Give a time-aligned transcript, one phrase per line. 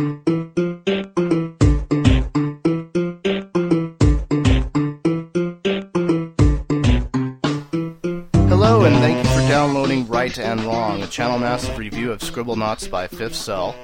[0.00, 0.06] Hello,
[8.84, 13.08] and thank you for downloading Right and Wrong, a Channel Massive review of Scribblenauts by
[13.08, 13.74] Fifth Cell.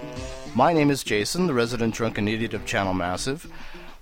[0.55, 3.47] My name is Jason, the resident drunken idiot of Channel Massive.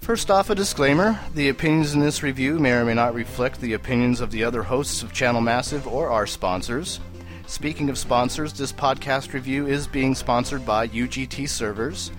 [0.01, 3.73] First off, a disclaimer the opinions in this review may or may not reflect the
[3.73, 7.01] opinions of the other hosts of Channel Massive or our sponsors.
[7.47, 12.11] Speaking of sponsors, this podcast review is being sponsored by UGT Servers.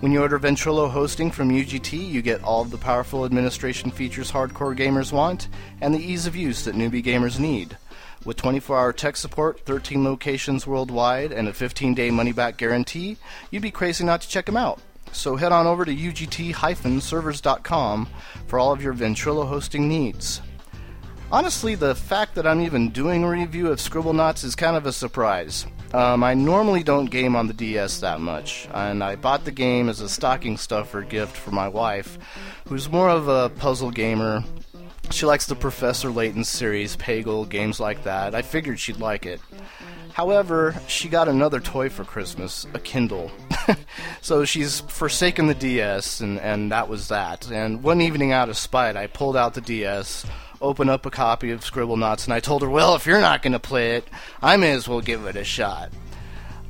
[0.00, 4.32] When you order Ventrilo hosting from UGT, you get all of the powerful administration features
[4.32, 5.48] hardcore gamers want
[5.80, 7.76] and the ease of use that newbie gamers need.
[8.24, 13.16] With 24 hour tech support, 13 locations worldwide, and a 15 day money back guarantee,
[13.52, 14.80] you'd be crazy not to check them out.
[15.12, 18.08] So head on over to ugt servers.com
[18.48, 20.42] for all of your Ventrilo hosting needs.
[21.32, 24.84] Honestly, the fact that I'm even doing a review of Scribble Scribblenauts is kind of
[24.84, 25.64] a surprise.
[25.94, 29.88] Um, I normally don't game on the DS that much, and I bought the game
[29.88, 32.18] as a stocking stuffer gift for my wife,
[32.68, 34.44] who's more of a puzzle gamer.
[35.10, 38.34] She likes the Professor Layton series, Peggle, games like that.
[38.34, 39.40] I figured she'd like it.
[40.12, 43.30] However, she got another toy for Christmas, a Kindle.
[44.20, 47.50] so she's forsaken the DS, and, and that was that.
[47.50, 50.26] And one evening, out of spite, I pulled out the DS,
[50.62, 53.42] opened up a copy of Scribble Scribblenauts, and I told her, well, if you're not
[53.42, 54.08] going to play it,
[54.40, 55.90] I may as well give it a shot.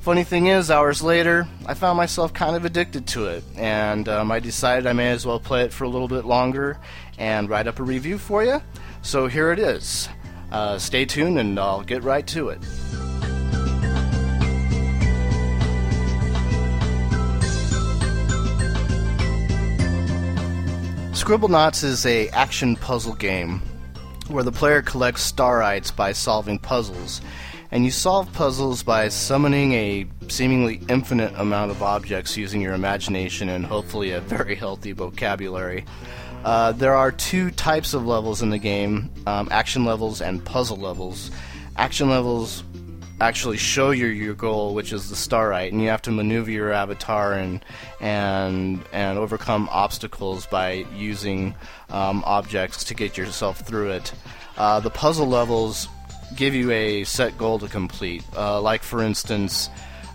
[0.00, 4.32] Funny thing is, hours later, I found myself kind of addicted to it, and um,
[4.32, 6.80] I decided I may as well play it for a little bit longer
[7.18, 8.60] and write up a review for you.
[9.02, 10.08] So here it is.
[10.50, 12.62] Uh, stay tuned, and I'll get right to it.
[21.14, 23.62] Scribble Scribblenauts is a action puzzle game
[24.32, 27.20] where the player collects starites by solving puzzles,
[27.70, 33.48] and you solve puzzles by summoning a seemingly infinite amount of objects using your imagination
[33.48, 35.84] and hopefully a very healthy vocabulary.
[36.44, 40.76] Uh, there are two types of levels in the game um, action levels and puzzle
[40.76, 41.30] levels.
[41.76, 42.64] Action levels
[43.20, 46.72] actually show you your goal, which is the starite, and you have to maneuver your
[46.72, 47.64] avatar and
[48.00, 51.54] and and overcome obstacles by using
[51.90, 54.12] um, objects to get yourself through it.
[54.56, 55.88] Uh, the puzzle levels
[56.36, 58.24] give you a set goal to complete.
[58.36, 59.68] Uh, like for instance,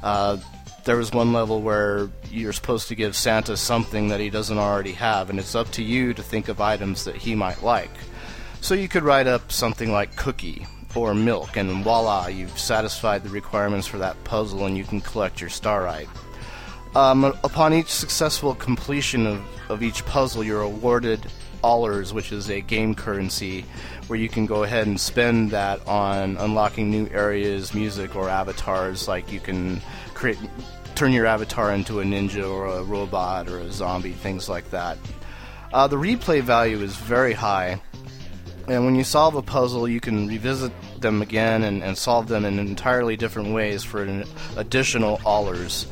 [0.04, 0.38] uh,
[0.84, 4.94] there was one level where you're supposed to give Santa something that he doesn't already
[4.94, 7.92] have, and it's up to you to think of items that he might like.
[8.62, 10.66] So you could write up something like cookie
[11.00, 15.42] or milk, and voila, you've satisfied the requirements for that puzzle and you can collect
[15.42, 16.10] your starite.
[16.96, 21.26] Um, upon each successful completion of, of each puzzle, you're awarded
[21.64, 23.66] Ollars, which is a game currency
[24.08, 29.08] where you can go ahead and spend that on unlocking new areas, music, or avatars.
[29.08, 29.82] Like you can
[30.14, 30.38] create,
[30.96, 34.98] turn your avatar into a ninja or a robot or a zombie, things like that.
[35.74, 37.82] Uh, the replay value is very high,
[38.68, 42.44] and when you solve a puzzle, you can revisit them again and, and solve them
[42.44, 44.26] in entirely different ways for an
[44.58, 45.88] additional Ollars.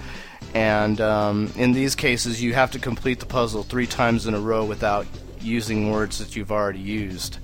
[0.54, 4.40] And um, in these cases, you have to complete the puzzle three times in a
[4.40, 5.08] row without
[5.40, 7.40] using words that you've already used.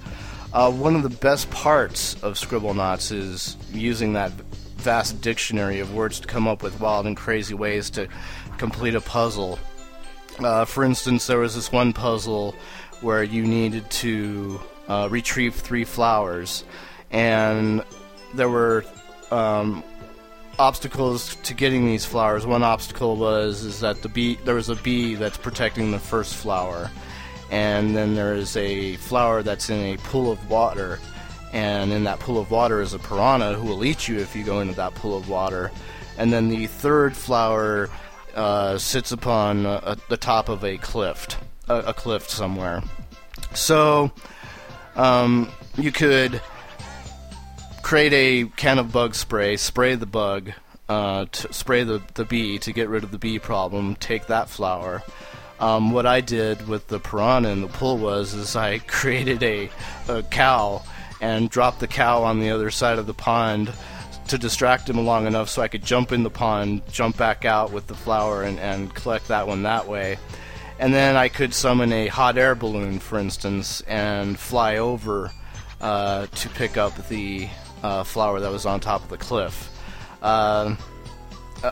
[0.54, 4.32] Uh, one of the best parts of Scribblenauts is using that
[4.78, 8.08] vast dictionary of words to come up with wild and crazy ways to
[8.58, 9.60] complete a puzzle.
[10.40, 12.56] Uh, for instance, there was this one puzzle
[13.02, 16.64] where you needed to uh, retrieve three flowers,
[17.12, 17.84] and
[18.34, 18.86] there were
[19.32, 19.84] um,
[20.60, 22.46] obstacles to getting these flowers.
[22.46, 26.36] One obstacle was is that the bee there was a bee that's protecting the first
[26.36, 26.92] flower,
[27.50, 31.00] and then there is a flower that's in a pool of water,
[31.54, 34.44] and in that pool of water is a piranha who will eat you if you
[34.44, 35.72] go into that pool of water,
[36.18, 37.90] and then the third flower
[38.36, 41.28] uh, sits upon uh, the top of a cliff,
[41.68, 42.84] a, a cliff somewhere.
[43.54, 44.12] So
[44.96, 46.42] um, you could
[47.82, 50.52] create a can of bug spray, spray the bug,
[50.88, 55.02] uh, spray the, the bee to get rid of the bee problem, take that flower.
[55.60, 59.70] Um, what I did with the piranha in the pool was is I created a,
[60.08, 60.84] a cow
[61.22, 63.72] and dropped the cow on the other side of the pond
[64.28, 67.72] to distract him long enough so I could jump in the pond, jump back out
[67.72, 70.18] with the flower, and, and collect that one that way.
[70.82, 75.32] And then I could summon a hot air balloon, for instance, and fly over
[75.80, 77.48] uh, to pick up the
[77.84, 79.70] uh, flower that was on top of the cliff.
[80.24, 80.76] Uh,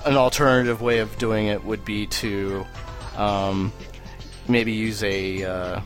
[0.05, 2.63] an alternative way of doing it would be to
[3.17, 3.73] um,
[4.47, 5.81] maybe use a uh,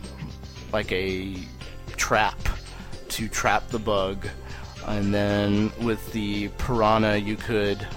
[0.74, 1.38] like a
[1.96, 2.38] trap
[3.08, 4.28] to trap the bug,
[4.86, 7.88] and then with the piranha you could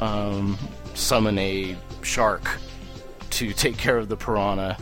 [0.00, 0.56] um,
[0.94, 2.48] summon a shark
[3.36, 4.78] to take care of the piranha,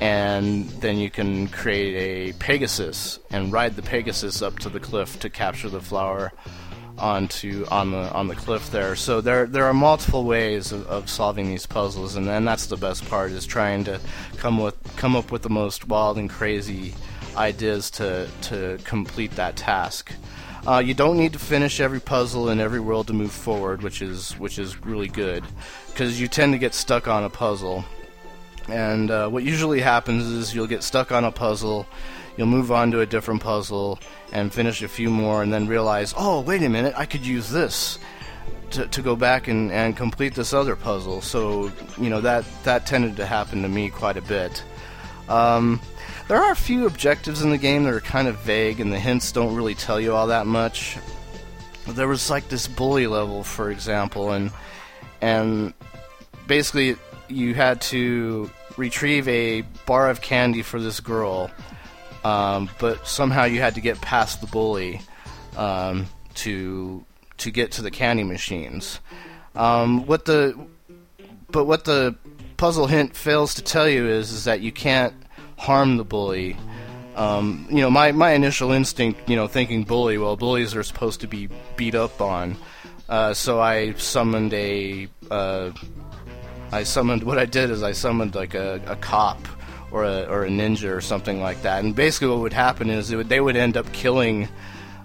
[0.00, 5.20] and then you can create a Pegasus and ride the Pegasus up to the cliff
[5.20, 6.32] to capture the flower
[6.98, 8.96] onto on the on the cliff there.
[8.96, 12.76] So there there are multiple ways of, of solving these puzzles, and then that's the
[12.76, 14.00] best part is trying to
[14.38, 16.94] come with come up with the most wild and crazy
[17.36, 20.12] ideas to to complete that task.
[20.66, 24.00] Uh, you don't need to finish every puzzle in every world to move forward, which
[24.00, 25.44] is which is really good,
[25.88, 27.84] because you tend to get stuck on a puzzle.
[28.68, 31.86] And uh, what usually happens is you'll get stuck on a puzzle,
[32.38, 33.98] you'll move on to a different puzzle
[34.32, 37.50] and finish a few more, and then realize, oh, wait a minute, I could use
[37.50, 37.98] this
[38.70, 41.20] to, to go back and, and complete this other puzzle.
[41.20, 44.64] So you know that that tended to happen to me quite a bit.
[45.28, 45.80] Um,
[46.28, 48.98] there are a few objectives in the game that are kind of vague, and the
[48.98, 50.96] hints don't really tell you all that much.
[51.88, 54.50] There was like this bully level, for example, and
[55.20, 55.74] and
[56.46, 56.96] basically
[57.28, 61.50] you had to retrieve a bar of candy for this girl,
[62.24, 65.00] um, but somehow you had to get past the bully
[65.56, 67.04] um, to
[67.38, 69.00] to get to the candy machines.
[69.54, 70.58] Um, what the
[71.50, 72.16] but what the
[72.56, 75.14] puzzle hint fails to tell you is is that you can't
[75.58, 76.56] harm the bully.
[77.16, 81.20] Um, you know, my, my initial instinct, you know, thinking bully, well, bullies are supposed
[81.20, 82.56] to be beat up on.
[83.08, 85.08] Uh, so I summoned a.
[85.30, 85.70] Uh,
[86.72, 87.22] I summoned.
[87.22, 89.38] What I did is I summoned like a, a cop
[89.90, 91.84] or a, or a ninja or something like that.
[91.84, 94.48] And basically, what would happen is would, they would end up killing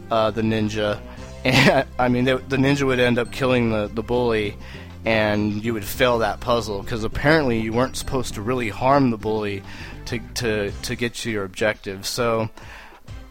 [0.10, 1.00] uh, the ninja.
[1.46, 4.58] And I mean, they, the ninja would end up killing the, the bully,
[5.06, 9.18] and you would fail that puzzle because apparently you weren't supposed to really harm the
[9.18, 9.64] bully
[10.06, 12.06] to to to get to your objective.
[12.06, 12.50] So.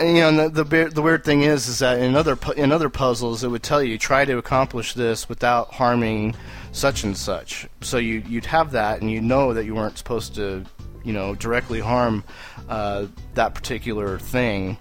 [0.00, 2.88] And, you know, the, the the weird thing is, is that in other in other
[2.88, 6.36] puzzles, it would tell you try to accomplish this without harming
[6.70, 7.66] such and such.
[7.80, 10.64] So you you'd have that, and you know that you weren't supposed to,
[11.02, 12.22] you know, directly harm
[12.68, 14.78] uh, that particular thing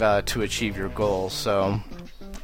[0.00, 1.30] uh, to achieve your goal.
[1.30, 1.80] So,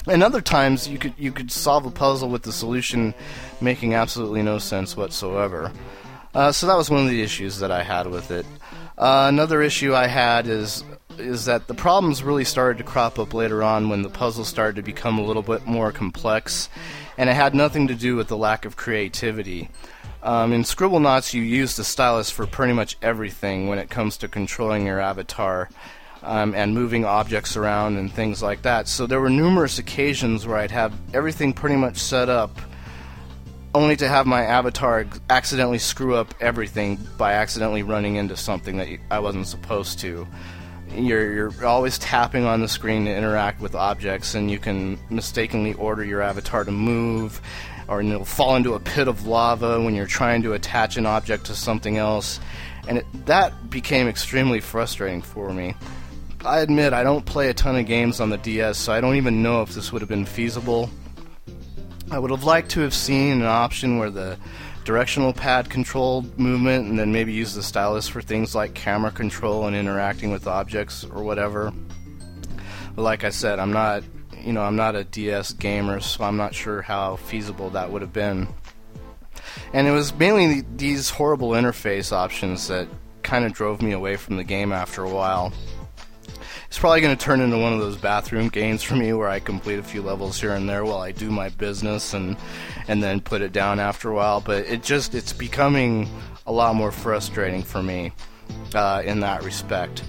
[0.07, 3.15] and other times you could you could solve a puzzle with the solution
[3.61, 5.73] making absolutely no sense whatsoever.
[6.35, 8.47] Uh, so that was one of the issues that I had with it.
[8.97, 10.85] Uh, another issue I had is
[11.19, 14.77] is that the problems really started to crop up later on when the puzzle started
[14.77, 16.69] to become a little bit more complex,
[17.19, 19.69] and it had nothing to do with the lack of creativity.
[20.23, 24.29] Um, in Scribblenauts, you use the stylus for pretty much everything when it comes to
[24.29, 25.69] controlling your avatar
[26.23, 28.89] um, and moving objects around and things like that.
[28.89, 32.59] So there were numerous occasions where I'd have everything pretty much set up
[33.75, 38.89] only to have my avatar accidentally screw up everything by accidentally running into something that
[39.11, 40.27] I wasn't supposed to.
[40.93, 45.75] You're, you're always tapping on the screen to interact with objects, and you can mistakenly
[45.75, 47.41] order your avatar to move,
[47.87, 51.47] or it'll fall into a pit of lava when you're trying to attach an object
[51.47, 52.41] to something else.
[52.89, 55.77] And it, that became extremely frustrating for me.
[56.45, 59.17] I admit I don't play a ton of games on the DS, so I don't
[59.17, 60.91] even know if this would have been feasible
[62.13, 64.37] I would have liked to have seen an option where the
[64.85, 69.67] directional pad controlled movement and then maybe use the stylus for things like camera control
[69.67, 71.73] and interacting with objects or whatever.
[72.97, 74.03] But like I said, I'm not,
[74.43, 78.03] you know, I'm not a DS gamer, so I'm not sure how feasible that would
[78.03, 78.49] have been.
[79.73, 82.89] And it was mainly these horrible interface options that
[83.23, 85.53] kind of drove me away from the game after a while.
[86.71, 89.41] It's probably going to turn into one of those bathroom games for me where I
[89.41, 92.37] complete a few levels here and there while I do my business and
[92.87, 94.41] and then put it down after a while.
[94.41, 96.09] But it just it's becoming
[96.47, 98.13] a lot more frustrating for me
[98.73, 100.05] uh, in that respect.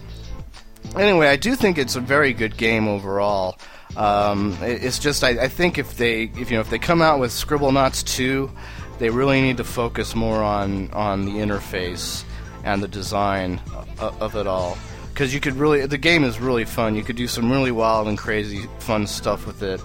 [0.96, 3.58] Anyway, I do think it's a very good game overall.
[3.98, 7.20] Um, it's just I, I, think if they if you know if they come out
[7.20, 8.51] with Scribble Scribblenauts 2,
[9.00, 12.24] they really need to focus more on on the interface
[12.63, 13.60] and the design
[13.98, 14.77] of, of it all
[15.22, 16.96] because you could really the game is really fun.
[16.96, 19.80] You could do some really wild and crazy fun stuff with it,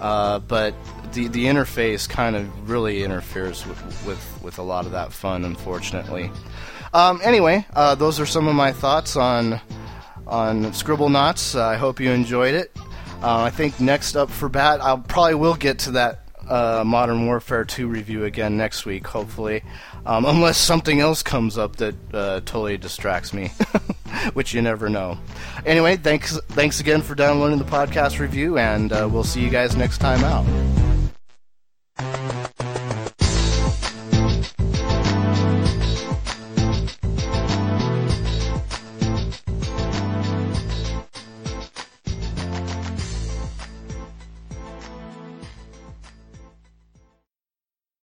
[0.00, 0.74] uh, but
[1.14, 5.46] the the interface kind of really interferes with with, with a lot of that fun,
[5.46, 6.30] unfortunately.
[6.92, 9.62] Um, anyway, uh, those are some of my thoughts on
[10.26, 11.58] on Scribblenauts.
[11.58, 12.70] Uh, I hope you enjoyed it.
[13.22, 17.24] Uh, I think next up for bat, I probably will get to that uh, Modern
[17.24, 19.62] Warfare 2 review again next week, hopefully,
[20.04, 23.52] um, unless something else comes up that uh, totally distracts me.
[24.34, 25.18] which you never know.
[25.64, 29.76] Anyway, thanks thanks again for downloading the podcast review, and uh, we'll see you guys
[29.76, 30.75] next time out.